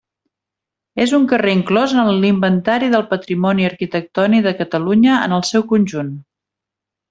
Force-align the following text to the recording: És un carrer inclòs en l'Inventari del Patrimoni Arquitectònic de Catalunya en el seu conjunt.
És 1.03 1.11
un 1.17 1.27
carrer 1.33 1.53
inclòs 1.57 1.93
en 2.05 2.09
l'Inventari 2.23 2.91
del 2.95 3.05
Patrimoni 3.13 3.69
Arquitectònic 3.69 4.49
de 4.49 4.57
Catalunya 4.65 5.23
en 5.29 5.41
el 5.41 5.49
seu 5.55 5.71
conjunt. 5.77 6.13